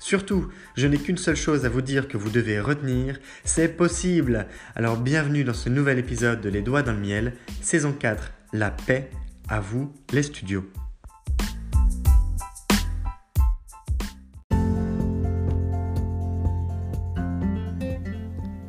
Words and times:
Surtout, 0.00 0.48
je 0.76 0.86
n'ai 0.86 0.96
qu'une 0.96 1.18
seule 1.18 1.36
chose 1.36 1.64
à 1.64 1.68
vous 1.68 1.82
dire 1.82 2.06
que 2.06 2.16
vous 2.16 2.30
devez 2.30 2.60
retenir, 2.60 3.18
c'est 3.42 3.76
possible. 3.76 4.46
Alors 4.76 4.96
bienvenue 4.96 5.42
dans 5.42 5.54
ce 5.54 5.68
nouvel 5.68 5.98
épisode 5.98 6.40
de 6.40 6.48
Les 6.48 6.62
Doigts 6.62 6.82
dans 6.82 6.92
le 6.92 7.00
Miel, 7.00 7.32
saison 7.62 7.92
4, 7.92 8.32
La 8.52 8.70
paix, 8.70 9.10
à 9.48 9.58
vous 9.58 9.92
les 10.12 10.22
studios. 10.22 10.64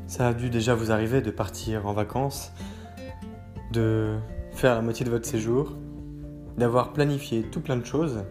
Ça 0.07 0.29
a 0.29 0.33
dû 0.33 0.49
déjà 0.49 0.73
vous 0.73 0.91
arriver 0.91 1.21
de 1.21 1.29
partir 1.29 1.85
en 1.85 1.93
vacances, 1.93 2.51
de 3.71 4.17
faire 4.53 4.73
la 4.73 4.81
moitié 4.81 5.05
de 5.05 5.11
votre 5.11 5.27
séjour, 5.27 5.77
d'avoir 6.57 6.91
planifié 6.91 7.43
tout 7.43 7.61
plein 7.61 7.77
de 7.77 7.85
choses, 7.85 8.25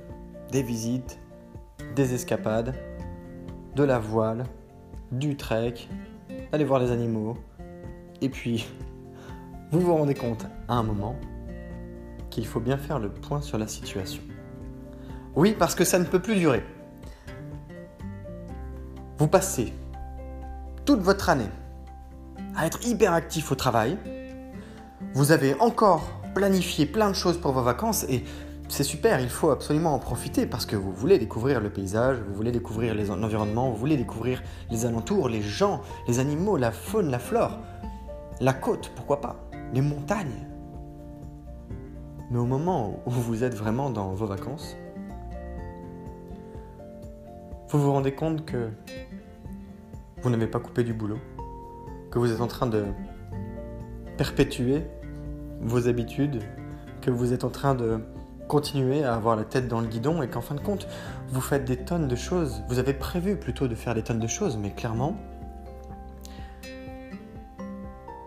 des 0.50 0.64
visites, 0.64 1.20
des 1.94 2.12
escapades, 2.12 2.74
de 3.78 3.84
la 3.84 4.00
voile, 4.00 4.44
du 5.12 5.36
trek, 5.36 5.74
d'aller 6.50 6.64
voir 6.64 6.80
les 6.80 6.90
animaux. 6.90 7.36
Et 8.20 8.28
puis, 8.28 8.66
vous 9.70 9.80
vous 9.80 9.94
rendez 9.94 10.14
compte 10.14 10.46
à 10.66 10.74
un 10.74 10.82
moment 10.82 11.14
qu'il 12.28 12.44
faut 12.44 12.58
bien 12.58 12.76
faire 12.76 12.98
le 12.98 13.08
point 13.08 13.40
sur 13.40 13.56
la 13.56 13.68
situation. 13.68 14.20
Oui, 15.36 15.54
parce 15.56 15.76
que 15.76 15.84
ça 15.84 16.00
ne 16.00 16.04
peut 16.04 16.18
plus 16.18 16.34
durer. 16.34 16.64
Vous 19.18 19.28
passez 19.28 19.72
toute 20.84 21.00
votre 21.00 21.28
année 21.28 21.50
à 22.56 22.66
être 22.66 22.84
hyper 22.84 23.12
actif 23.12 23.52
au 23.52 23.54
travail. 23.54 23.96
Vous 25.14 25.30
avez 25.30 25.54
encore 25.60 26.20
planifié 26.34 26.84
plein 26.84 27.10
de 27.10 27.14
choses 27.14 27.38
pour 27.38 27.52
vos 27.52 27.62
vacances 27.62 28.04
et 28.08 28.24
c'est 28.68 28.84
super, 28.84 29.18
il 29.20 29.30
faut 29.30 29.50
absolument 29.50 29.94
en 29.94 29.98
profiter 29.98 30.46
parce 30.46 30.66
que 30.66 30.76
vous 30.76 30.92
voulez 30.92 31.18
découvrir 31.18 31.60
le 31.60 31.70
paysage, 31.70 32.18
vous 32.18 32.34
voulez 32.34 32.52
découvrir 32.52 32.94
l'environnement, 32.94 33.70
vous 33.70 33.76
voulez 33.76 33.96
découvrir 33.96 34.42
les 34.70 34.84
alentours, 34.84 35.28
les 35.28 35.40
gens, 35.40 35.80
les 36.06 36.18
animaux, 36.18 36.58
la 36.58 36.70
faune, 36.70 37.10
la 37.10 37.18
flore, 37.18 37.58
la 38.40 38.52
côte, 38.52 38.92
pourquoi 38.94 39.22
pas, 39.22 39.36
les 39.72 39.80
montagnes. 39.80 40.46
Mais 42.30 42.38
au 42.38 42.44
moment 42.44 43.00
où 43.06 43.10
vous 43.10 43.42
êtes 43.42 43.54
vraiment 43.54 43.88
dans 43.88 44.12
vos 44.12 44.26
vacances, 44.26 44.76
vous 47.70 47.80
vous 47.80 47.92
rendez 47.92 48.14
compte 48.14 48.44
que 48.44 48.68
vous 50.22 50.28
n'avez 50.28 50.46
pas 50.46 50.60
coupé 50.60 50.84
du 50.84 50.92
boulot, 50.92 51.18
que 52.10 52.18
vous 52.18 52.30
êtes 52.32 52.42
en 52.42 52.48
train 52.48 52.66
de 52.66 52.84
perpétuer 54.18 54.84
vos 55.62 55.88
habitudes, 55.88 56.42
que 57.00 57.10
vous 57.10 57.32
êtes 57.32 57.44
en 57.44 57.50
train 57.50 57.74
de 57.74 58.00
continuer 58.48 59.04
à 59.04 59.14
avoir 59.14 59.36
la 59.36 59.44
tête 59.44 59.68
dans 59.68 59.80
le 59.80 59.86
guidon 59.86 60.22
et 60.22 60.28
qu'en 60.28 60.40
fin 60.40 60.56
de 60.56 60.60
compte, 60.60 60.88
vous 61.28 61.40
faites 61.40 61.64
des 61.64 61.76
tonnes 61.76 62.08
de 62.08 62.16
choses. 62.16 62.62
Vous 62.68 62.78
avez 62.80 62.94
prévu 62.94 63.36
plutôt 63.36 63.68
de 63.68 63.74
faire 63.76 63.94
des 63.94 64.02
tonnes 64.02 64.18
de 64.18 64.26
choses, 64.26 64.56
mais 64.56 64.72
clairement, 64.72 65.16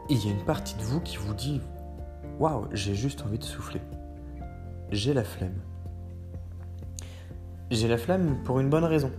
il 0.10 0.26
y 0.26 0.30
a 0.30 0.32
une 0.32 0.46
partie 0.46 0.76
de 0.76 0.84
vous 0.84 1.02
qui 1.02 1.18
vous 1.18 1.34
dit 1.34 1.62
Waouh, 2.40 2.68
j'ai 2.72 2.96
juste 2.96 3.24
envie 3.24 3.40
de 3.40 3.44
souffler. 3.44 3.82
J'ai 4.92 5.14
la 5.14 5.24
flemme. 5.24 5.60
J'ai 7.70 7.88
la 7.88 7.98
flemme 7.98 8.38
pour 8.44 8.60
une 8.60 8.70
bonne 8.70 8.84
raison. 8.84 9.12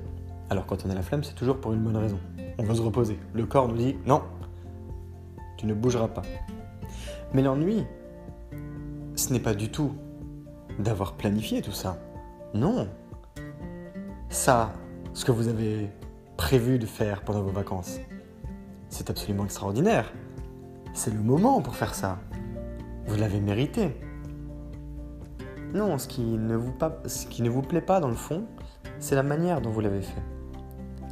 Alors 0.51 0.67
quand 0.67 0.85
on 0.87 0.91
a 0.91 0.95
la 0.95 1.03
flemme, 1.03 1.25
c'est 1.25 1.35
toujours 1.35 1.61
pour 1.61 1.73
une 1.73 1.83
bonne 1.83 1.97
raison. 1.97 2.19
On 2.59 2.63
veut 2.65 2.75
se 2.75 2.83
reposer. 2.83 3.19
Le 3.33 3.47
corps 3.47 3.69
nous 3.69 3.77
dit 3.77 3.97
non, 4.07 4.23
tu 5.57 5.67
ne 5.67 5.75
bougeras 5.75 6.09
pas. 6.09 6.23
Mais 7.33 7.43
l'ennui, 7.43 7.85
ce 9.17 9.33
n'est 9.33 9.41
pas 9.41 9.55
du 9.55 9.71
tout 9.71 9.93
d'avoir 10.79 11.15
planifié 11.15 11.63
tout 11.63 11.73
ça. 11.73 11.99
Non. 12.55 12.89
Ça, 14.29 14.73
ce 15.15 15.25
que 15.25 15.33
vous 15.33 15.49
avez 15.49 15.91
prévu 16.37 16.79
de 16.79 16.87
faire 16.87 17.23
pendant 17.23 17.43
vos 17.43 17.51
vacances, 17.51 17.99
c'est 18.89 19.11
absolument 19.11 19.45
extraordinaire. 19.45 20.13
C'est 20.95 21.13
le 21.13 21.21
moment 21.21 21.61
pour 21.61 21.77
faire 21.77 21.95
ça. 21.95 22.19
Vous 23.07 23.17
l'avez 23.17 23.41
mérité. 23.41 23.97
Non, 25.75 25.97
ce 25.97 26.07
qui, 26.07 26.23
ne 26.23 26.57
vous 27.49 27.63
plaît 27.63 27.81
pas 27.81 28.01
dans 28.01 28.09
le 28.09 28.15
fond, 28.15 28.45
c'est 28.99 29.15
la 29.15 29.23
manière 29.23 29.61
dont 29.63 29.71
vous 29.71 29.81
l'avez 29.81 30.03
fait. 30.03 30.23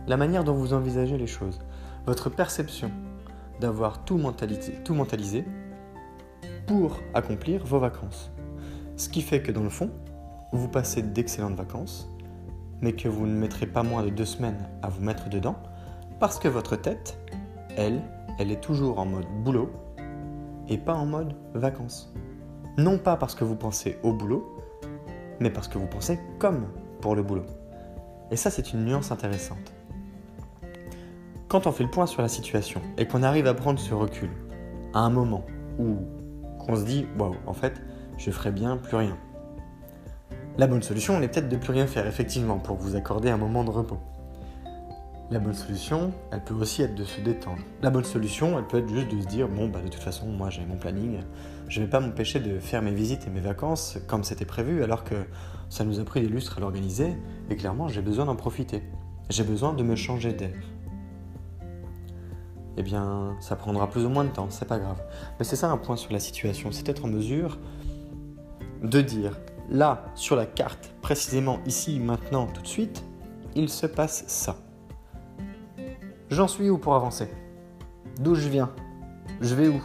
La 0.07 0.17
manière 0.17 0.45
dont 0.45 0.55
vous 0.55 0.75
envisagez 0.75 1.17
les 1.17 1.27
choses. 1.27 1.61
Votre 2.07 2.29
perception 2.29 2.91
d'avoir 3.61 4.05
tout 4.05 4.19
mentalisé 4.19 5.45
pour 6.67 6.99
accomplir 7.15 7.65
vos 7.65 7.79
vacances. 7.79 8.31
Ce 9.01 9.09
qui 9.09 9.23
fait 9.23 9.41
que 9.41 9.51
dans 9.51 9.63
le 9.63 9.71
fond, 9.71 9.89
vous 10.53 10.69
passez 10.69 11.01
d'excellentes 11.01 11.55
vacances, 11.55 12.07
mais 12.83 12.93
que 12.93 13.09
vous 13.09 13.27
ne 13.27 13.33
mettrez 13.33 13.65
pas 13.65 13.83
moins 13.83 14.03
de 14.03 14.11
deux 14.11 14.27
semaines 14.27 14.69
à 14.83 14.91
vous 14.91 15.03
mettre 15.03 15.31
dedans, 15.31 15.57
parce 16.19 16.39
que 16.39 16.49
votre 16.49 16.77
tête, 16.77 17.19
elle, 17.79 18.03
elle 18.39 18.51
est 18.51 18.61
toujours 18.61 18.99
en 18.99 19.07
mode 19.07 19.25
boulot 19.43 19.71
et 20.69 20.77
pas 20.77 20.93
en 20.93 21.07
mode 21.07 21.35
vacances. 21.55 22.13
Non 22.77 22.99
pas 22.99 23.17
parce 23.17 23.35
que 23.35 23.43
vous 23.43 23.57
pensez 23.57 23.97
au 24.03 24.13
boulot, 24.13 24.55
mais 25.41 25.49
parce 25.49 25.67
que 25.67 25.79
vous 25.79 25.87
pensez 25.87 26.21
comme 26.39 26.67
pour 27.01 27.17
le 27.17 27.23
boulot. 27.23 27.47
Et 28.31 28.37
ça, 28.37 28.51
c'est 28.51 28.75
une 28.75 28.85
nuance 28.85 29.11
intéressante. 29.11 29.73
Quand 31.49 31.67
on 31.67 31.73
fait 31.73 31.85
le 31.85 31.91
point 31.91 32.05
sur 32.05 32.21
la 32.21 32.29
situation 32.29 32.83
et 32.99 33.09
qu'on 33.09 33.23
arrive 33.23 33.47
à 33.47 33.55
prendre 33.55 33.79
ce 33.79 33.95
recul 33.95 34.29
à 34.93 34.99
un 34.99 35.11
moment 35.11 35.47
où 35.79 35.97
qu'on 36.59 36.77
se 36.77 36.85
dit, 36.85 37.07
waouh, 37.19 37.37
en 37.47 37.55
fait, 37.55 37.81
je 38.21 38.31
ferai 38.31 38.53
bien 38.53 38.77
plus 38.77 38.97
rien. 38.97 39.17
La 40.59 40.67
bonne 40.67 40.83
solution, 40.83 41.17
elle 41.17 41.25
est 41.25 41.29
peut-être 41.29 41.49
de 41.49 41.57
plus 41.57 41.73
rien 41.73 41.87
faire, 41.87 42.07
effectivement, 42.07 42.59
pour 42.59 42.77
vous 42.77 42.95
accorder 42.95 43.31
un 43.31 43.39
moment 43.39 43.65
de 43.65 43.71
repos. 43.71 43.99
La 45.31 45.39
bonne 45.39 45.55
solution, 45.55 46.13
elle 46.31 46.45
peut 46.45 46.55
aussi 46.55 46.83
être 46.83 46.95
de 46.95 47.05
se 47.05 47.21
détendre. 47.21 47.63
La 47.83 47.89
bonne 47.89 48.05
solution, 48.05 48.59
elle 48.59 48.67
peut 48.67 48.79
être 48.79 48.89
juste 48.89 49.11
de 49.11 49.23
se 49.23 49.27
dire 49.27 49.49
bon, 49.49 49.69
bah, 49.69 49.81
de 49.81 49.89
toute 49.89 50.03
façon, 50.03 50.27
moi 50.27 50.51
j'ai 50.51 50.67
mon 50.67 50.77
planning, 50.77 51.21
je 51.69 51.81
vais 51.81 51.87
pas 51.87 52.01
m'empêcher 52.01 52.41
de 52.41 52.59
faire 52.59 52.83
mes 52.83 52.93
visites 52.93 53.27
et 53.27 53.31
mes 53.31 53.41
vacances 53.41 53.99
comme 54.07 54.25
c'était 54.25 54.45
prévu, 54.45 54.83
alors 54.83 55.05
que 55.05 55.15
ça 55.71 55.85
nous 55.85 55.99
a 56.01 56.05
pris 56.05 56.21
des 56.21 56.29
lustres 56.29 56.59
à 56.59 56.61
l'organiser, 56.61 57.17
et 57.49 57.57
clairement, 57.57 57.89
j'ai 57.89 58.03
besoin 58.03 58.27
d'en 58.27 58.37
profiter. 58.37 58.83
j'ai 59.31 59.45
besoin 59.45 59.73
de 59.73 59.83
me 59.83 59.95
changer 59.95 60.33
d'air. 60.33 60.61
Eh 62.77 62.83
bien, 62.83 63.37
ça 63.41 63.57
prendra 63.57 63.89
plus 63.89 64.05
ou 64.05 64.09
moins 64.09 64.25
de 64.25 64.31
temps, 64.31 64.49
c'est 64.51 64.69
pas 64.69 64.79
grave. 64.79 65.01
Mais 65.39 65.45
c'est 65.45 65.57
ça 65.57 65.71
un 65.71 65.77
point 65.77 65.97
sur 65.97 66.13
la 66.13 66.19
situation, 66.19 66.73
c'est 66.73 66.89
être 66.89 67.05
en 67.05 67.09
mesure 67.09 67.59
de 68.83 69.01
dire, 69.01 69.39
là, 69.69 70.05
sur 70.15 70.37
la 70.37 70.47
carte, 70.47 70.95
précisément 71.03 71.59
ici, 71.67 72.01
maintenant, 72.01 72.47
tout 72.47 72.63
de 72.63 72.67
suite, 72.67 73.05
il 73.55 73.69
se 73.69 73.87
passe 73.87 74.25
ça. 74.27 74.57
J'en 76.31 76.49
suis 76.49 76.71
où 76.71 76.79
pour 76.79 76.95
avancer? 76.95 77.29
D'où 78.21 78.35
je 78.35 78.49
viens? 78.49 78.71
Je 79.41 79.55
vais 79.55 79.69
où? 79.69 79.83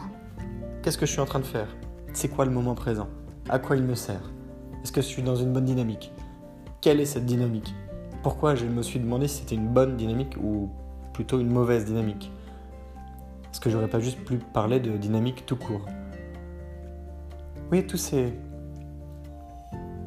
Qu'est-ce 0.81 0.97
que 0.97 1.05
je 1.05 1.11
suis 1.11 1.21
en 1.21 1.25
train 1.25 1.39
de 1.39 1.45
faire? 1.45 1.75
C'est 2.13 2.29
quoi 2.29 2.45
le 2.45 2.51
moment 2.51 2.75
présent? 2.75 3.07
À 3.49 3.59
quoi 3.59 3.75
il 3.75 3.83
me 3.83 3.95
sert? 3.95 4.31
Est-ce 4.83 4.91
que 4.91 5.01
je 5.01 5.07
suis 5.07 5.23
dans 5.23 5.35
une 5.35 5.51
bonne 5.51 5.65
dynamique? 5.65 6.13
Quelle 6.81 6.99
est 6.99 7.05
cette 7.05 7.25
dynamique? 7.25 7.73
Pourquoi 8.21 8.55
je 8.55 8.65
me 8.65 8.83
suis 8.83 8.99
demandé 8.99 9.27
si 9.27 9.39
c'était 9.39 9.55
une 9.55 9.67
bonne 9.67 9.97
dynamique 9.97 10.35
ou 10.41 10.69
plutôt 11.13 11.39
une 11.39 11.49
mauvaise 11.49 11.85
dynamique? 11.85 12.31
Est-ce 13.51 13.59
que 13.59 13.69
j'aurais 13.69 13.87
pas 13.87 13.99
juste 13.99 14.19
plus 14.23 14.37
parlé 14.37 14.79
de 14.79 14.91
dynamique 14.97 15.45
tout 15.45 15.55
court? 15.55 15.85
Oui, 17.71 17.87
tous 17.87 17.97
ces... 17.97 18.33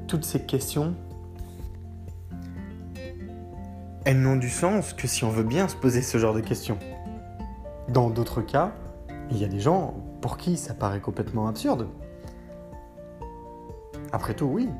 toutes 0.08 0.24
ces 0.24 0.40
questions 0.40 0.96
elles 4.04 4.22
n'ont 4.22 4.36
du 4.36 4.48
sens 4.48 4.94
que 4.94 5.06
si 5.06 5.22
on 5.24 5.28
veut 5.28 5.44
bien 5.44 5.68
se 5.68 5.76
poser 5.76 6.00
ce 6.00 6.16
genre 6.16 6.32
de 6.32 6.40
questions. 6.40 6.78
Dans 7.90 8.08
d'autres 8.08 8.40
cas, 8.40 8.72
il 9.30 9.36
y 9.36 9.44
a 9.44 9.48
des 9.48 9.60
gens 9.60 10.02
pour 10.22 10.38
qui 10.38 10.56
ça 10.56 10.72
paraît 10.72 11.00
complètement 11.00 11.46
absurde. 11.46 11.88
Après 14.10 14.32
tout, 14.32 14.46
oui. 14.46 14.70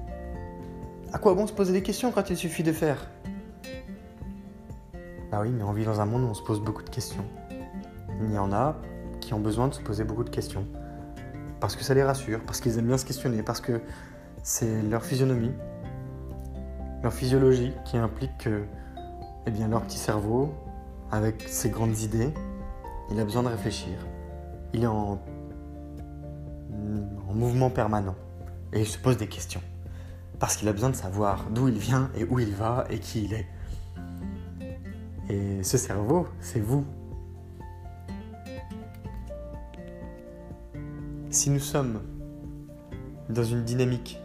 À 1.13 1.19
quoi 1.19 1.35
bon 1.35 1.47
se 1.47 1.53
poser 1.53 1.75
des 1.75 1.83
questions 1.83 2.11
quand 2.11 2.31
il 2.31 2.39
suffit 2.39 2.63
de 2.63 2.73
faire? 2.73 3.07
Bah 5.31 5.41
oui, 5.43 5.51
mais 5.51 5.63
on 5.63 5.73
vit 5.73 5.85
dans 5.85 6.01
un 6.01 6.07
monde 6.07 6.23
où 6.23 6.29
on 6.29 6.35
se 6.35 6.43
pose 6.43 6.63
beaucoup 6.63 6.83
de 6.83 6.89
questions. 6.89 7.27
Il 8.23 8.33
y 8.33 8.39
en 8.39 8.51
a 8.51 8.77
qui 9.21 9.35
ont 9.35 9.41
besoin 9.41 9.69
de 9.69 9.75
se 9.75 9.83
poser 9.83 10.05
beaucoup 10.05 10.25
de 10.25 10.31
questions. 10.31 10.67
Parce 11.61 11.77
que 11.77 11.85
ça 11.85 11.93
les 11.93 12.03
rassure, 12.03 12.41
parce 12.47 12.63
qu'ils 12.63 12.79
aiment 12.79 12.87
bien 12.87 12.97
se 12.97 13.05
questionner, 13.05 13.43
parce 13.43 13.61
que 13.61 13.83
c'est 14.43 14.83
leur 14.83 15.05
physionomie, 15.05 15.53
leur 17.03 17.13
physiologie 17.13 17.73
qui 17.85 17.97
implique 17.97 18.37
que 18.39 18.65
eh 19.47 19.51
bien, 19.51 19.69
leur 19.69 19.83
petit 19.83 19.99
cerveau, 19.99 20.53
avec 21.11 21.43
ses 21.49 21.71
grandes 21.71 21.99
idées, 22.01 22.33
il 23.11 23.19
a 23.19 23.25
besoin 23.25 23.43
de 23.43 23.49
réfléchir. 23.49 23.99
Il 24.75 24.83
est 24.83 24.87
en, 24.87 25.19
en 27.29 27.35
mouvement 27.35 27.71
permanent. 27.71 28.15
Et 28.73 28.81
il 28.81 28.87
se 28.87 28.99
pose 28.99 29.17
des 29.17 29.27
questions. 29.27 29.63
Parce 30.39 30.57
qu'il 30.57 30.69
a 30.69 30.73
besoin 30.73 30.91
de 30.91 30.97
savoir 30.97 31.47
d'où 31.51 31.69
il 31.69 31.79
vient 31.79 32.11
et 32.15 32.25
où 32.25 32.39
il 32.39 32.55
va 32.55 32.85
et 32.91 32.99
qui 32.99 33.25
il 33.25 33.33
est. 33.33 33.47
Et 35.31 35.63
ce 35.63 35.79
cerveau, 35.79 36.27
c'est 36.41 36.61
vous. 36.61 36.85
Si 41.31 41.51
nous 41.51 41.59
sommes 41.59 42.03
dans 43.29 43.45
une 43.45 43.65
dynamique 43.65 44.21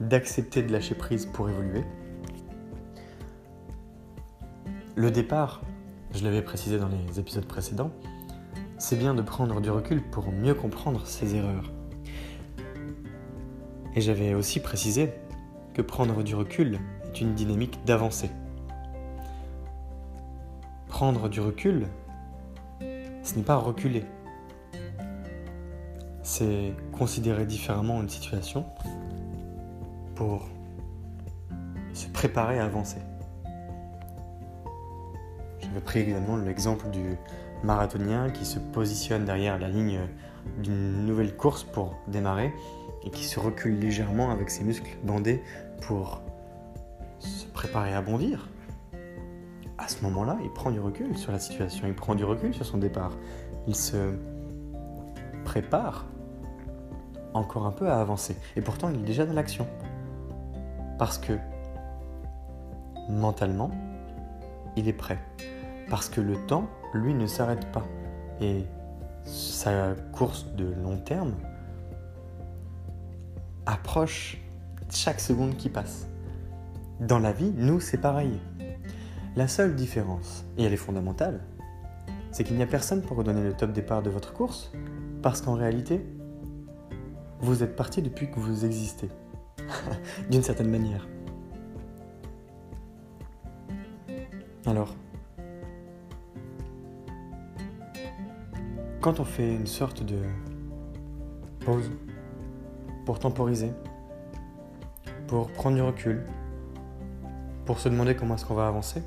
d'accepter 0.00 0.62
de 0.62 0.72
lâcher 0.72 0.94
prise 0.94 1.26
pour 1.26 1.48
évoluer, 1.48 1.84
le 4.96 5.10
départ, 5.10 5.62
je 6.12 6.22
l'avais 6.22 6.42
précisé 6.42 6.78
dans 6.78 6.88
les 6.88 7.18
épisodes 7.18 7.46
précédents, 7.46 7.90
c'est 8.78 8.96
bien 8.96 9.12
de 9.14 9.22
prendre 9.22 9.60
du 9.60 9.68
recul 9.68 10.02
pour 10.02 10.30
mieux 10.30 10.54
comprendre 10.54 11.04
ses 11.04 11.34
erreurs. 11.34 11.72
Et 13.96 14.00
j'avais 14.00 14.34
aussi 14.34 14.60
précisé 14.60 15.12
que 15.72 15.82
prendre 15.82 16.22
du 16.22 16.36
recul 16.36 16.78
est 17.06 17.20
une 17.20 17.34
dynamique 17.34 17.84
d'avancée. 17.84 18.30
Prendre 20.88 21.28
du 21.28 21.40
recul, 21.40 21.88
ce 22.80 23.34
n'est 23.36 23.42
pas 23.42 23.56
reculer. 23.56 24.04
C'est 26.22 26.72
considérer 26.92 27.46
différemment 27.46 28.00
une 28.00 28.08
situation 28.08 28.64
pour 30.14 30.48
se 31.92 32.08
préparer 32.08 32.58
à 32.58 32.64
avancer. 32.64 32.98
J'avais 35.60 35.80
pris 35.80 36.00
également 36.00 36.36
l'exemple 36.36 36.88
du 36.90 37.16
marathonien 37.62 38.30
qui 38.30 38.44
se 38.44 38.58
positionne 38.58 39.24
derrière 39.24 39.58
la 39.58 39.68
ligne 39.68 40.00
d'une 40.62 41.06
nouvelle 41.06 41.36
course 41.36 41.64
pour 41.64 41.96
démarrer 42.08 42.52
et 43.04 43.10
qui 43.10 43.24
se 43.24 43.40
recule 43.40 43.78
légèrement 43.78 44.30
avec 44.30 44.50
ses 44.50 44.64
muscles 44.64 44.96
bandés 45.02 45.42
pour 45.82 46.20
se 47.18 47.46
préparer 47.46 47.94
à 47.94 48.02
bondir. 48.02 48.48
À 49.78 49.88
ce 49.88 50.02
moment-là, 50.04 50.38
il 50.42 50.50
prend 50.50 50.70
du 50.70 50.80
recul 50.80 51.16
sur 51.16 51.32
la 51.32 51.38
situation, 51.38 51.86
il 51.86 51.94
prend 51.94 52.14
du 52.14 52.24
recul 52.24 52.54
sur 52.54 52.64
son 52.64 52.78
départ. 52.78 53.12
Il 53.66 53.74
se 53.74 54.14
prépare 55.44 56.06
encore 57.34 57.66
un 57.66 57.72
peu 57.72 57.88
à 57.88 58.00
avancer. 58.00 58.36
Et 58.56 58.60
pourtant, 58.60 58.90
il 58.90 59.00
est 59.00 59.04
déjà 59.04 59.26
dans 59.26 59.32
l'action. 59.32 59.66
Parce 60.98 61.18
que 61.18 61.32
mentalement, 63.08 63.70
il 64.76 64.88
est 64.88 64.92
prêt. 64.92 65.18
Parce 65.90 66.08
que 66.08 66.20
le 66.20 66.36
temps, 66.46 66.68
lui, 66.92 67.14
ne 67.14 67.26
s'arrête 67.26 67.70
pas. 67.72 67.84
Et 68.40 68.64
sa 69.24 69.94
course 70.12 70.46
de 70.54 70.72
long 70.82 70.98
terme 70.98 71.34
approche 73.66 74.38
chaque 74.90 75.20
seconde 75.20 75.56
qui 75.56 75.68
passe. 75.68 76.06
Dans 77.00 77.18
la 77.18 77.32
vie, 77.32 77.52
nous, 77.56 77.80
c'est 77.80 77.98
pareil. 77.98 78.38
La 79.36 79.48
seule 79.48 79.74
différence, 79.74 80.44
et 80.56 80.64
elle 80.64 80.72
est 80.72 80.76
fondamentale, 80.76 81.40
c'est 82.30 82.44
qu'il 82.44 82.56
n'y 82.56 82.62
a 82.62 82.66
personne 82.66 83.02
pour 83.02 83.16
redonner 83.16 83.42
le 83.42 83.52
top 83.52 83.72
départ 83.72 84.02
de 84.02 84.10
votre 84.10 84.32
course, 84.32 84.70
parce 85.22 85.40
qu'en 85.40 85.54
réalité, 85.54 86.04
vous 87.40 87.62
êtes 87.62 87.74
parti 87.74 88.02
depuis 88.02 88.30
que 88.30 88.38
vous 88.38 88.64
existez, 88.64 89.08
d'une 90.30 90.42
certaine 90.42 90.70
manière. 90.70 91.06
Alors, 94.66 94.94
quand 99.00 99.20
on 99.20 99.24
fait 99.24 99.54
une 99.54 99.66
sorte 99.66 100.02
de 100.02 100.22
pause 101.60 101.90
pour 103.04 103.18
temporiser, 103.18 103.70
pour 105.26 105.50
prendre 105.52 105.76
du 105.76 105.82
recul, 105.82 106.24
pour 107.66 107.78
se 107.78 107.88
demander 107.88 108.16
comment 108.16 108.34
est-ce 108.36 108.46
qu'on 108.46 108.54
va 108.54 108.66
avancer, 108.66 109.02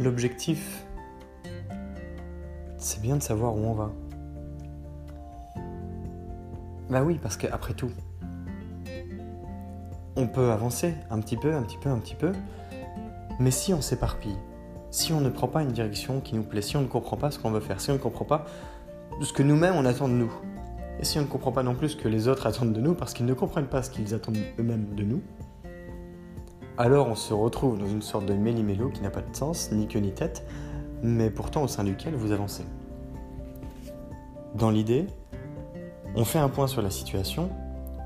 l'objectif, 0.00 0.86
c'est 2.78 3.02
bien 3.02 3.16
de 3.16 3.22
savoir 3.22 3.54
où 3.54 3.60
on 3.60 3.74
va. 3.74 3.92
Bah 6.92 7.02
oui, 7.02 7.18
parce 7.22 7.38
qu'après 7.38 7.72
tout, 7.72 7.90
on 10.14 10.26
peut 10.26 10.50
avancer 10.50 10.92
un 11.10 11.20
petit 11.20 11.38
peu, 11.38 11.54
un 11.54 11.62
petit 11.62 11.78
peu, 11.78 11.88
un 11.88 11.98
petit 11.98 12.14
peu, 12.14 12.32
mais 13.40 13.50
si 13.50 13.72
on 13.72 13.80
s'éparpille, 13.80 14.36
si 14.90 15.14
on 15.14 15.22
ne 15.22 15.30
prend 15.30 15.48
pas 15.48 15.62
une 15.62 15.72
direction 15.72 16.20
qui 16.20 16.34
nous 16.34 16.42
plaît, 16.42 16.60
si 16.60 16.76
on 16.76 16.82
ne 16.82 16.86
comprend 16.86 17.16
pas 17.16 17.30
ce 17.30 17.38
qu'on 17.38 17.50
veut 17.50 17.60
faire, 17.60 17.80
si 17.80 17.90
on 17.90 17.94
ne 17.94 17.98
comprend 17.98 18.26
pas 18.26 18.44
ce 19.22 19.32
que 19.32 19.42
nous-mêmes 19.42 19.74
on 19.74 19.86
attend 19.86 20.06
de 20.06 20.12
nous, 20.12 20.30
et 21.00 21.04
si 21.04 21.18
on 21.18 21.22
ne 21.22 21.28
comprend 21.28 21.50
pas 21.50 21.62
non 21.62 21.74
plus 21.74 21.88
ce 21.88 21.96
que 21.96 22.08
les 22.08 22.28
autres 22.28 22.46
attendent 22.46 22.74
de 22.74 22.80
nous 22.82 22.92
parce 22.92 23.14
qu'ils 23.14 23.24
ne 23.24 23.32
comprennent 23.32 23.68
pas 23.68 23.82
ce 23.82 23.88
qu'ils 23.88 24.12
attendent 24.12 24.36
eux-mêmes 24.58 24.94
de 24.94 25.02
nous, 25.02 25.22
alors 26.76 27.08
on 27.08 27.14
se 27.14 27.32
retrouve 27.32 27.78
dans 27.78 27.88
une 27.88 28.02
sorte 28.02 28.26
de 28.26 28.34
méli-mélo 28.34 28.90
qui 28.90 29.00
n'a 29.00 29.10
pas 29.10 29.22
de 29.22 29.34
sens, 29.34 29.72
ni 29.72 29.88
queue 29.88 30.00
ni 30.00 30.12
tête, 30.12 30.46
mais 31.02 31.30
pourtant 31.30 31.62
au 31.62 31.68
sein 31.68 31.84
duquel 31.84 32.14
vous 32.16 32.32
avancez. 32.32 32.64
Dans 34.54 34.68
l'idée, 34.68 35.06
on 36.16 36.24
fait 36.24 36.38
un 36.38 36.48
point 36.48 36.66
sur 36.66 36.82
la 36.82 36.90
situation 36.90 37.50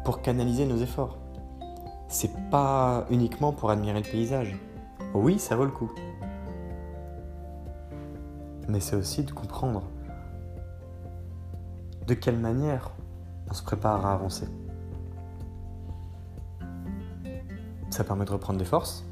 pour 0.04 0.22
canaliser 0.22 0.66
nos 0.66 0.78
efforts. 0.78 1.18
C'est 2.08 2.50
pas 2.50 3.06
uniquement 3.10 3.52
pour 3.52 3.70
admirer 3.70 4.00
le 4.00 4.08
paysage. 4.08 4.56
Oui, 5.14 5.38
ça 5.38 5.56
vaut 5.56 5.64
le 5.64 5.70
coup 5.70 5.90
mais 8.68 8.80
c'est 8.80 8.96
aussi 8.96 9.22
de 9.22 9.30
comprendre 9.30 9.82
de 12.06 12.14
quelle 12.14 12.38
manière 12.38 12.90
on 13.48 13.54
se 13.54 13.62
prépare 13.62 14.04
à 14.06 14.14
avancer. 14.14 14.48
Ça 17.90 18.04
permet 18.04 18.24
de 18.24 18.32
reprendre 18.32 18.58
des 18.58 18.64
forces. 18.64 19.04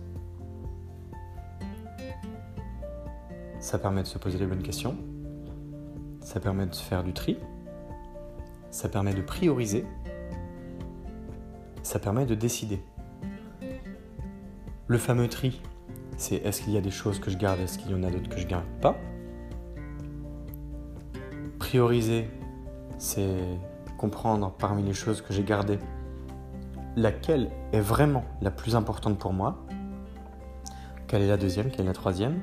Ça 3.60 3.78
permet 3.78 4.02
de 4.02 4.06
se 4.06 4.18
poser 4.18 4.38
les 4.38 4.46
bonnes 4.46 4.62
questions. 4.62 4.96
Ça 6.20 6.40
permet 6.40 6.66
de 6.66 6.74
faire 6.74 7.02
du 7.02 7.12
tri. 7.12 7.38
Ça 8.74 8.88
permet 8.88 9.14
de 9.14 9.22
prioriser. 9.22 9.86
Ça 11.84 12.00
permet 12.00 12.26
de 12.26 12.34
décider. 12.34 12.82
Le 14.88 14.98
fameux 14.98 15.28
tri, 15.28 15.62
c'est 16.16 16.38
est-ce 16.38 16.60
qu'il 16.60 16.72
y 16.72 16.76
a 16.76 16.80
des 16.80 16.90
choses 16.90 17.20
que 17.20 17.30
je 17.30 17.38
garde, 17.38 17.60
est-ce 17.60 17.78
qu'il 17.78 17.92
y 17.92 17.94
en 17.94 18.02
a 18.02 18.10
d'autres 18.10 18.28
que 18.28 18.36
je 18.36 18.48
garde 18.48 18.66
pas? 18.82 18.96
Prioriser, 21.60 22.28
c'est 22.98 23.38
comprendre 23.96 24.52
parmi 24.58 24.82
les 24.82 24.92
choses 24.92 25.22
que 25.22 25.32
j'ai 25.32 25.44
gardées 25.44 25.78
laquelle 26.96 27.52
est 27.70 27.80
vraiment 27.80 28.24
la 28.42 28.50
plus 28.50 28.74
importante 28.74 29.20
pour 29.20 29.32
moi 29.32 29.64
Quelle 31.06 31.22
est 31.22 31.28
la 31.28 31.36
deuxième 31.36 31.70
Quelle 31.70 31.82
est 31.82 31.88
la 31.88 31.92
troisième 31.92 32.40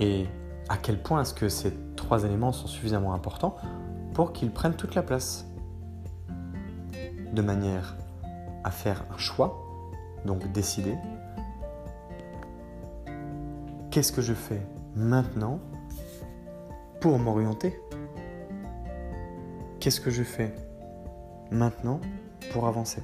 Et 0.00 0.24
à 0.70 0.78
quel 0.78 1.02
point 1.02 1.20
est-ce 1.20 1.34
que 1.34 1.50
ces 1.50 1.74
trois 1.96 2.24
éléments 2.24 2.52
sont 2.52 2.66
suffisamment 2.66 3.12
importants 3.12 3.56
pour 4.16 4.32
qu'ils 4.32 4.50
prennent 4.50 4.74
toute 4.74 4.94
la 4.94 5.02
place 5.02 5.46
De 7.34 7.42
manière 7.42 7.98
à 8.64 8.70
faire 8.70 9.04
un 9.12 9.18
choix, 9.18 9.62
donc 10.24 10.50
décider. 10.52 10.96
Qu'est-ce 13.90 14.12
que 14.12 14.22
je 14.22 14.32
fais 14.32 14.62
maintenant 14.94 15.60
pour 17.02 17.18
m'orienter? 17.18 17.78
Qu'est-ce 19.80 20.00
que 20.00 20.10
je 20.10 20.22
fais 20.22 20.54
maintenant 21.50 22.00
pour 22.52 22.66
avancer? 22.68 23.02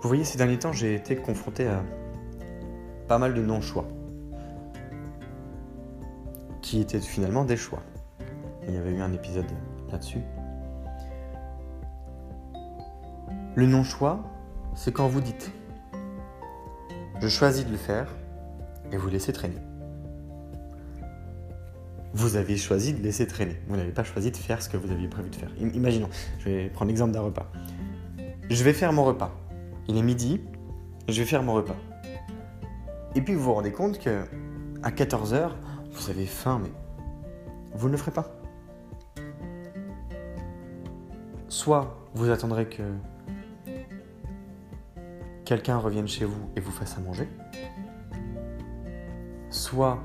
Vous 0.00 0.08
voyez, 0.08 0.24
ces 0.24 0.38
derniers 0.38 0.58
temps, 0.58 0.72
j'ai 0.72 0.94
été 0.94 1.16
confronté 1.16 1.68
à 1.68 1.82
pas 3.08 3.18
mal 3.18 3.34
de 3.34 3.42
non-choix 3.42 3.86
qui 6.62 6.80
étaient 6.80 6.98
finalement 6.98 7.44
des 7.44 7.58
choix. 7.58 7.82
Il 8.68 8.74
y 8.74 8.76
avait 8.76 8.92
eu 8.92 9.00
un 9.00 9.12
épisode 9.12 9.46
là-dessus. 9.90 10.20
Le 13.54 13.66
non-choix, 13.66 14.22
c'est 14.74 14.92
quand 14.92 15.08
vous 15.08 15.20
dites 15.20 15.50
je 17.20 17.28
choisis 17.28 17.64
de 17.64 17.70
le 17.70 17.78
faire 17.78 18.08
et 18.92 18.96
vous 18.98 19.08
laissez 19.08 19.32
traîner. 19.32 19.56
Vous 22.12 22.36
avez 22.36 22.56
choisi 22.56 22.92
de 22.92 23.02
laisser 23.02 23.26
traîner. 23.26 23.56
Vous 23.68 23.76
n'avez 23.76 23.90
pas 23.90 24.04
choisi 24.04 24.30
de 24.30 24.36
faire 24.36 24.62
ce 24.62 24.68
que 24.68 24.76
vous 24.76 24.90
aviez 24.90 25.08
prévu 25.08 25.30
de 25.30 25.34
faire. 25.34 25.50
Imaginons, 25.58 26.08
je 26.38 26.48
vais 26.48 26.68
prendre 26.68 26.88
l'exemple 26.90 27.12
d'un 27.12 27.22
repas. 27.22 27.50
Je 28.50 28.62
vais 28.64 28.72
faire 28.72 28.92
mon 28.92 29.04
repas. 29.04 29.34
Il 29.88 29.96
est 29.96 30.02
midi, 30.02 30.40
je 31.08 31.20
vais 31.20 31.26
faire 31.26 31.42
mon 31.42 31.54
repas. 31.54 31.76
Et 33.14 33.22
puis 33.22 33.34
vous 33.34 33.44
vous 33.44 33.54
rendez 33.54 33.72
compte 33.72 33.98
que 33.98 34.24
à 34.82 34.90
14h, 34.90 35.50
vous 35.92 36.10
avez 36.10 36.26
faim, 36.26 36.60
mais 36.62 36.70
vous 37.74 37.88
ne 37.88 37.92
le 37.92 37.98
ferez 37.98 38.10
pas. 38.10 38.35
Soit 41.56 41.96
vous 42.12 42.28
attendrez 42.28 42.68
que 42.68 42.82
quelqu'un 45.46 45.78
revienne 45.78 46.06
chez 46.06 46.26
vous 46.26 46.50
et 46.54 46.60
vous 46.60 46.70
fasse 46.70 46.98
à 46.98 47.00
manger, 47.00 47.26
soit 49.48 50.02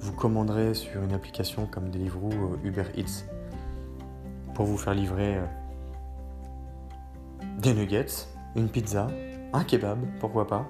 vous 0.00 0.12
commanderez 0.12 0.74
sur 0.74 1.04
une 1.04 1.12
application 1.12 1.66
comme 1.66 1.88
Deliveroo 1.88 2.32
ou 2.32 2.58
Uber 2.64 2.86
Eats 2.96 3.24
pour 4.54 4.66
vous 4.66 4.76
faire 4.76 4.92
livrer 4.92 5.36
euh, 5.36 5.46
des 7.60 7.74
nuggets, 7.74 8.26
une 8.56 8.68
pizza, 8.68 9.06
un 9.52 9.62
kebab, 9.62 10.00
pourquoi 10.18 10.48
pas, 10.48 10.68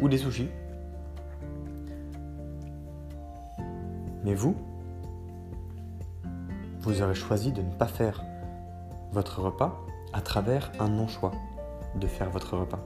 ou 0.00 0.08
des 0.08 0.16
sushis. 0.16 0.48
Mais 4.24 4.32
vous, 4.32 4.56
vous 6.88 7.02
aurez 7.02 7.14
choisi 7.14 7.52
de 7.52 7.60
ne 7.60 7.70
pas 7.70 7.86
faire 7.86 8.24
votre 9.12 9.42
repas 9.42 9.78
à 10.14 10.22
travers 10.22 10.72
un 10.80 10.88
non-choix 10.88 11.32
de 11.96 12.06
faire 12.06 12.30
votre 12.30 12.56
repas. 12.56 12.80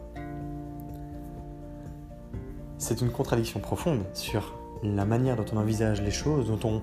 C'est 2.78 3.00
une 3.00 3.12
contradiction 3.12 3.60
profonde 3.60 4.02
sur 4.12 4.58
la 4.82 5.04
manière 5.04 5.36
dont 5.36 5.44
on 5.52 5.56
envisage 5.56 6.02
les 6.02 6.10
choses, 6.10 6.48
dont 6.48 6.68
on 6.68 6.82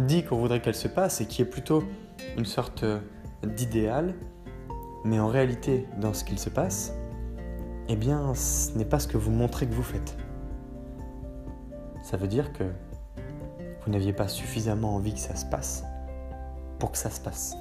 dit 0.00 0.22
qu'on 0.22 0.36
voudrait 0.38 0.62
qu'elles 0.62 0.76
se 0.76 0.86
passent 0.86 1.20
et 1.20 1.26
qui 1.26 1.42
est 1.42 1.46
plutôt 1.46 1.82
une 2.38 2.44
sorte 2.44 2.84
d'idéal, 3.42 4.14
mais 5.04 5.18
en 5.18 5.26
réalité, 5.26 5.88
dans 6.00 6.14
ce 6.14 6.22
qu'il 6.22 6.38
se 6.38 6.50
passe, 6.50 6.94
eh 7.88 7.96
bien, 7.96 8.32
ce 8.36 8.78
n'est 8.78 8.84
pas 8.84 9.00
ce 9.00 9.08
que 9.08 9.16
vous 9.16 9.32
montrez 9.32 9.66
que 9.66 9.74
vous 9.74 9.82
faites. 9.82 10.16
Ça 12.04 12.16
veut 12.16 12.28
dire 12.28 12.52
que 12.52 12.62
vous 13.84 13.90
n'aviez 13.90 14.12
pas 14.12 14.28
suffisamment 14.28 14.94
envie 14.94 15.14
que 15.14 15.20
ça 15.20 15.34
se 15.34 15.46
passe 15.46 15.84
pour 16.80 16.90
que 16.90 16.98
ça 16.98 17.10
se 17.10 17.20
passe. 17.20 17.54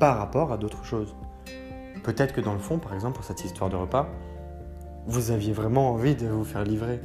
Par 0.00 0.18
rapport 0.18 0.52
à 0.52 0.56
d'autres 0.56 0.84
choses. 0.84 1.14
Peut-être 2.02 2.34
que 2.34 2.40
dans 2.40 2.54
le 2.54 2.58
fond, 2.58 2.78
par 2.78 2.94
exemple, 2.94 3.14
pour 3.14 3.24
cette 3.24 3.44
histoire 3.44 3.70
de 3.70 3.76
repas, 3.76 4.08
vous 5.06 5.30
aviez 5.30 5.52
vraiment 5.52 5.90
envie 5.90 6.16
de 6.16 6.26
vous 6.26 6.44
faire 6.44 6.64
livrer, 6.64 7.00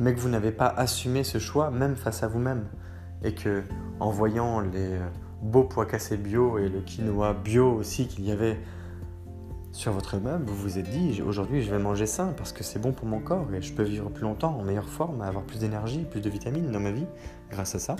mais 0.00 0.12
que 0.12 0.18
vous 0.18 0.28
n'avez 0.28 0.50
pas 0.50 0.66
assumé 0.66 1.22
ce 1.22 1.38
choix 1.38 1.70
même 1.70 1.94
face 1.94 2.24
à 2.24 2.28
vous-même. 2.28 2.64
Et 3.22 3.34
que, 3.34 3.62
en 4.00 4.10
voyant 4.10 4.60
les 4.60 4.94
euh, 4.94 5.08
beaux 5.42 5.64
pois 5.64 5.86
cassés 5.86 6.16
bio 6.16 6.58
et 6.58 6.68
le 6.68 6.80
quinoa 6.80 7.34
bio 7.34 7.70
aussi 7.70 8.08
qu'il 8.08 8.26
y 8.26 8.32
avait 8.32 8.58
sur 9.72 9.92
votre 9.92 10.18
meuble, 10.18 10.44
vous 10.46 10.54
vous 10.54 10.78
êtes 10.78 10.88
dit 10.88 11.20
aujourd'hui 11.20 11.62
je 11.62 11.70
vais 11.70 11.80
manger 11.80 12.06
sain 12.06 12.32
parce 12.36 12.52
que 12.52 12.62
c'est 12.62 12.78
bon 12.78 12.92
pour 12.92 13.06
mon 13.06 13.18
corps 13.18 13.52
et 13.52 13.60
je 13.60 13.72
peux 13.72 13.82
vivre 13.82 14.08
plus 14.08 14.22
longtemps, 14.22 14.56
en 14.56 14.62
meilleure 14.62 14.88
forme, 14.88 15.20
avoir 15.20 15.44
plus 15.44 15.58
d'énergie, 15.58 16.04
plus 16.08 16.20
de 16.20 16.30
vitamines 16.30 16.70
dans 16.70 16.80
ma 16.80 16.92
vie 16.92 17.06
grâce 17.50 17.74
à 17.74 17.78
ça. 17.78 17.96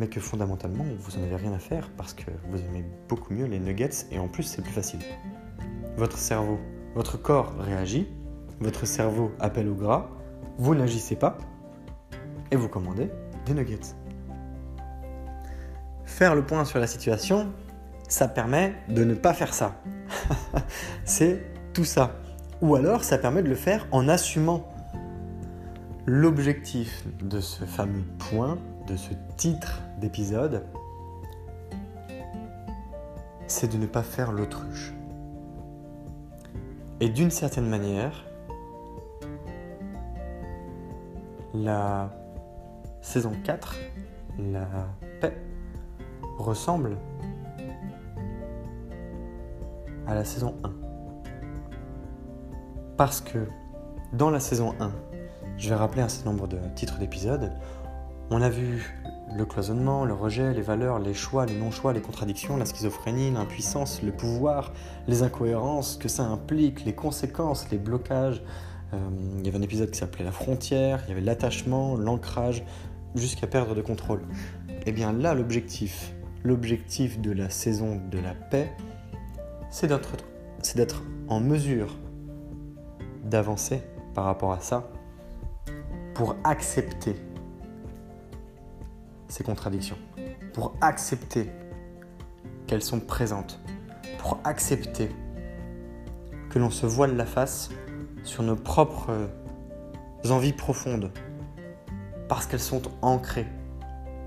Mais 0.00 0.08
que 0.08 0.18
fondamentalement 0.18 0.86
vous 0.98 1.18
n'en 1.18 1.26
avez 1.26 1.36
rien 1.36 1.52
à 1.52 1.58
faire 1.58 1.90
parce 1.98 2.14
que 2.14 2.24
vous 2.48 2.56
aimez 2.56 2.86
beaucoup 3.06 3.34
mieux 3.34 3.44
les 3.44 3.58
nuggets 3.58 4.06
et 4.10 4.18
en 4.18 4.28
plus 4.28 4.44
c'est 4.44 4.62
plus 4.62 4.72
facile. 4.72 5.00
Votre 5.98 6.16
cerveau, 6.16 6.58
votre 6.94 7.20
corps 7.20 7.54
réagit, 7.58 8.08
votre 8.60 8.86
cerveau 8.86 9.30
appelle 9.38 9.68
au 9.68 9.74
gras, 9.74 10.08
vous 10.56 10.74
n'agissez 10.74 11.16
pas 11.16 11.36
et 12.50 12.56
vous 12.56 12.70
commandez 12.70 13.10
des 13.44 13.52
nuggets. 13.52 13.94
Faire 16.06 16.34
le 16.34 16.46
point 16.46 16.64
sur 16.64 16.78
la 16.78 16.86
situation, 16.86 17.52
ça 18.08 18.26
permet 18.26 18.72
de 18.88 19.04
ne 19.04 19.12
pas 19.12 19.34
faire 19.34 19.52
ça. 19.52 19.82
c'est 21.04 21.44
tout 21.74 21.84
ça. 21.84 22.16
Ou 22.62 22.74
alors 22.74 23.04
ça 23.04 23.18
permet 23.18 23.42
de 23.42 23.50
le 23.50 23.54
faire 23.54 23.86
en 23.92 24.08
assumant. 24.08 24.66
L'objectif 26.06 27.04
de 27.22 27.38
ce 27.40 27.66
fameux 27.66 28.04
point, 28.30 28.56
de 28.86 28.96
ce 28.96 29.10
titre 29.36 29.82
d'épisode, 30.00 30.64
c'est 33.46 33.70
de 33.70 33.76
ne 33.76 33.86
pas 33.86 34.02
faire 34.02 34.32
l'autruche. 34.32 34.92
Et 37.00 37.08
d'une 37.08 37.30
certaine 37.30 37.68
manière, 37.68 38.24
la 41.54 42.10
saison 43.00 43.32
4, 43.44 43.76
la 44.38 44.66
paix, 45.20 45.36
ressemble 46.38 46.96
à 50.06 50.14
la 50.14 50.24
saison 50.24 50.54
1. 50.64 50.72
Parce 52.96 53.20
que 53.20 53.46
dans 54.12 54.30
la 54.30 54.40
saison 54.40 54.74
1, 54.80 54.90
je 55.56 55.68
vais 55.68 55.74
rappeler 55.74 56.02
un 56.02 56.08
certain 56.08 56.30
nombre 56.30 56.48
de 56.48 56.58
titres 56.74 56.98
d'épisodes, 56.98 57.52
on 58.30 58.42
a 58.42 58.48
vu 58.48 58.99
le 59.36 59.44
cloisonnement, 59.44 60.04
le 60.04 60.14
rejet, 60.14 60.52
les 60.52 60.62
valeurs, 60.62 60.98
les 60.98 61.14
choix, 61.14 61.46
les 61.46 61.56
non-choix, 61.56 61.92
les 61.92 62.00
contradictions, 62.00 62.56
la 62.56 62.64
schizophrénie, 62.64 63.30
l'impuissance, 63.30 64.02
le 64.02 64.12
pouvoir, 64.12 64.72
les 65.06 65.22
incohérences, 65.22 65.96
que 65.96 66.08
ça 66.08 66.24
implique, 66.24 66.84
les 66.84 66.94
conséquences, 66.94 67.70
les 67.70 67.78
blocages. 67.78 68.42
Euh, 68.92 68.98
il 69.38 69.44
y 69.44 69.48
avait 69.48 69.58
un 69.58 69.62
épisode 69.62 69.90
qui 69.90 69.98
s'appelait 69.98 70.24
La 70.24 70.32
frontière, 70.32 71.00
il 71.06 71.10
y 71.10 71.12
avait 71.12 71.20
l'attachement, 71.20 71.96
l'ancrage, 71.96 72.64
jusqu'à 73.14 73.46
perdre 73.46 73.74
de 73.74 73.82
contrôle. 73.82 74.22
Et 74.68 74.82
eh 74.86 74.92
bien 74.92 75.12
là, 75.12 75.34
l'objectif, 75.34 76.12
l'objectif 76.42 77.20
de 77.20 77.32
la 77.32 77.50
saison 77.50 78.00
de 78.10 78.18
la 78.18 78.34
paix, 78.34 78.72
c'est 79.70 79.86
d'être 79.86 81.02
en 81.28 81.40
mesure 81.40 81.96
d'avancer 83.24 83.82
par 84.14 84.24
rapport 84.24 84.52
à 84.52 84.60
ça 84.60 84.90
pour 86.14 86.36
accepter 86.44 87.14
ces 89.30 89.44
contradictions, 89.44 89.96
pour 90.52 90.74
accepter 90.80 91.50
qu'elles 92.66 92.82
sont 92.82 93.00
présentes, 93.00 93.60
pour 94.18 94.40
accepter 94.44 95.08
que 96.50 96.58
l'on 96.58 96.70
se 96.70 96.86
voile 96.86 97.16
la 97.16 97.26
face 97.26 97.70
sur 98.24 98.42
nos 98.42 98.56
propres 98.56 99.30
envies 100.28 100.52
profondes, 100.52 101.10
parce 102.28 102.46
qu'elles 102.46 102.60
sont 102.60 102.82
ancrées, 103.02 103.46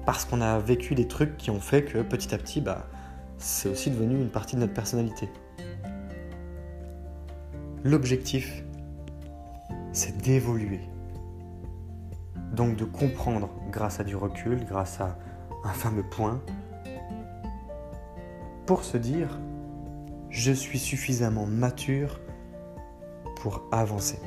parce 0.05 0.25
qu'on 0.25 0.41
a 0.41 0.57
vécu 0.60 0.95
des 0.95 1.07
trucs 1.07 1.38
qui 1.38 1.51
ont 1.51 1.60
fait 1.60 1.83
que 1.83 2.01
petit 2.01 2.33
à 2.33 2.38
petit, 2.38 2.62
bah, 2.62 2.88
c'est 3.38 3.69
aussi 3.69 3.91
devenu 3.91 4.15
une 4.15 4.29
partie 4.29 4.55
de 4.55 4.62
notre 4.62 4.74
personnalité. 4.74 5.29
L'objectif, 7.83 8.63
c'est 9.91 10.17
d'évoluer. 10.17 10.79
Donc 12.53 12.75
de 12.75 12.86
comprendre 12.86 13.50
grâce 13.72 14.00
à 14.00 14.03
du 14.03 14.15
recul, 14.15 14.63
grâce 14.65 15.01
à 15.01 15.17
un 15.63 15.74
fameux 15.74 16.03
point, 16.03 16.39
pour 18.65 18.83
se 18.83 18.98
dire, 18.98 19.39
je 20.29 20.51
suis 20.51 20.79
suffisamment 20.79 21.45
mature 21.45 22.19
pour 23.38 23.63
avancer. 23.72 24.19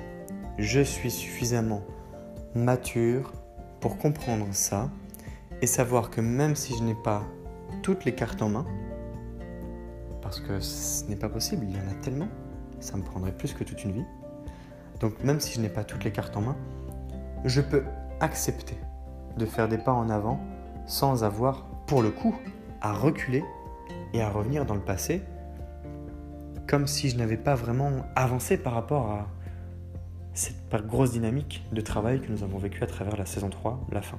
Je 0.58 0.80
suis 0.80 1.10
suffisamment 1.10 1.82
mature 2.54 3.32
pour 3.80 3.98
comprendre 3.98 4.46
ça 4.52 4.90
et 5.62 5.66
savoir 5.66 6.10
que 6.10 6.20
même 6.20 6.56
si 6.56 6.76
je 6.76 6.82
n'ai 6.82 6.94
pas 6.94 7.22
toutes 7.82 8.04
les 8.04 8.14
cartes 8.14 8.42
en 8.42 8.48
main, 8.48 8.66
parce 10.20 10.40
que 10.40 10.60
ce 10.60 11.04
n'est 11.04 11.16
pas 11.16 11.28
possible, 11.28 11.66
il 11.68 11.76
y 11.76 11.78
en 11.78 11.90
a 11.90 11.94
tellement, 12.02 12.28
ça 12.80 12.96
me 12.96 13.02
prendrait 13.02 13.32
plus 13.32 13.52
que 13.52 13.64
toute 13.64 13.84
une 13.84 13.92
vie. 13.92 14.04
Donc 15.00 15.22
même 15.22 15.40
si 15.40 15.54
je 15.54 15.60
n'ai 15.60 15.68
pas 15.68 15.84
toutes 15.84 16.04
les 16.04 16.10
cartes 16.10 16.36
en 16.36 16.40
main, 16.40 16.56
je 17.44 17.60
peux 17.60 17.84
accepter 18.20 18.78
de 19.36 19.46
faire 19.46 19.68
des 19.68 19.78
pas 19.78 19.92
en 19.92 20.08
avant 20.08 20.40
sans 20.86 21.24
avoir, 21.24 21.66
pour 21.86 22.02
le 22.02 22.10
coup, 22.10 22.34
à 22.80 22.92
reculer 22.92 23.44
et 24.12 24.22
à 24.22 24.30
revenir 24.30 24.64
dans 24.64 24.74
le 24.74 24.80
passé, 24.80 25.22
comme 26.66 26.86
si 26.86 27.10
je 27.10 27.16
n'avais 27.16 27.36
pas 27.36 27.54
vraiment 27.54 27.90
avancé 28.14 28.56
par 28.56 28.74
rapport 28.74 29.10
à 29.10 29.26
cette 30.32 30.86
grosse 30.86 31.12
dynamique 31.12 31.64
de 31.72 31.80
travail 31.80 32.20
que 32.20 32.30
nous 32.30 32.42
avons 32.42 32.58
vécu 32.58 32.82
à 32.82 32.86
travers 32.86 33.16
la 33.16 33.26
saison 33.26 33.48
3, 33.48 33.86
la 33.90 34.02
fin. 34.02 34.18